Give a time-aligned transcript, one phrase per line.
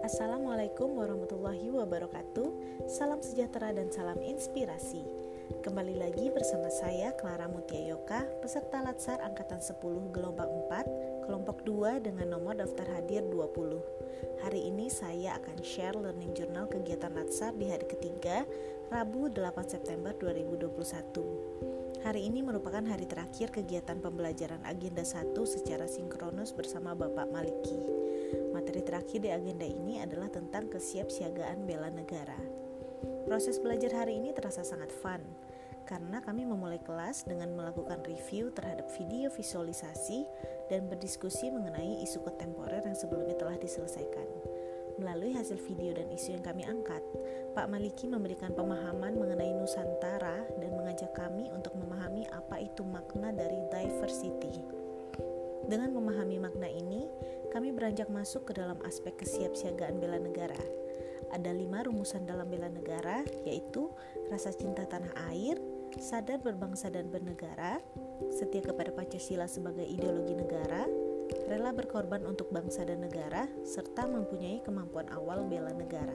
[0.00, 2.48] Assalamualaikum warahmatullahi wabarakatuh.
[2.88, 5.04] Salam sejahtera dan salam inspirasi.
[5.60, 9.76] Kembali lagi bersama saya Clara Mutia Yoka Peserta Latsar Angkatan 10
[10.10, 16.32] Gelombang 4 Kelompok 2 dengan nomor daftar hadir 20 Hari ini saya akan share learning
[16.32, 18.42] journal kegiatan Latsar di hari ketiga
[18.88, 19.38] Rabu 8
[19.70, 21.75] September 2021
[22.06, 27.82] Hari ini merupakan hari terakhir kegiatan pembelajaran agenda 1 secara sinkronus bersama Bapak Maliki.
[28.54, 32.38] Materi terakhir di agenda ini adalah tentang kesiapsiagaan bela negara.
[33.26, 35.18] Proses belajar hari ini terasa sangat fun
[35.90, 40.30] karena kami memulai kelas dengan melakukan review terhadap video visualisasi
[40.70, 44.30] dan berdiskusi mengenai isu kontemporer yang sebelumnya telah diselesaikan.
[45.02, 47.02] Melalui hasil video dan isu yang kami angkat,
[47.52, 50.72] Pak Maliki memberikan pemahaman mengenai Nusantara dan
[55.66, 57.10] Dengan memahami makna ini,
[57.50, 60.58] kami beranjak masuk ke dalam aspek kesiapsiagaan bela negara.
[61.34, 63.90] Ada lima rumusan dalam bela negara, yaitu
[64.30, 65.58] rasa cinta tanah air,
[65.98, 67.82] sadar berbangsa dan bernegara,
[68.30, 70.86] setia kepada Pancasila sebagai ideologi negara,
[71.50, 76.14] rela berkorban untuk bangsa dan negara, serta mempunyai kemampuan awal bela negara.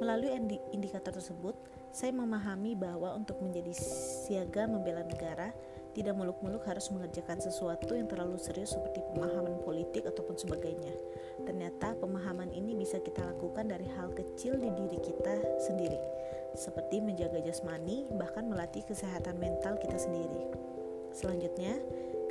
[0.00, 0.32] Melalui
[0.72, 1.54] indikator tersebut,
[1.92, 5.52] saya memahami bahwa untuk menjadi siaga membela negara,
[5.92, 10.92] tidak muluk-muluk harus mengerjakan sesuatu yang terlalu serius seperti pemahaman politik ataupun sebagainya.
[11.44, 16.00] Ternyata pemahaman ini bisa kita lakukan dari hal kecil di diri kita sendiri,
[16.56, 20.52] seperti menjaga jasmani, bahkan melatih kesehatan mental kita sendiri.
[21.12, 21.76] Selanjutnya,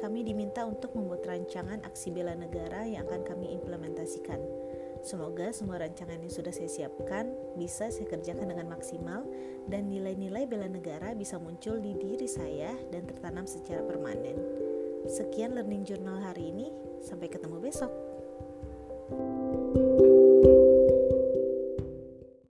[0.01, 4.60] kami diminta untuk membuat rancangan aksi bela negara yang akan kami implementasikan.
[5.01, 9.25] Semoga semua rancangan yang sudah saya siapkan bisa saya kerjakan dengan maksimal
[9.65, 14.37] dan nilai-nilai bela negara bisa muncul di diri saya dan tertanam secara permanen.
[15.09, 16.69] Sekian learning journal hari ini,
[17.01, 17.89] sampai ketemu besok.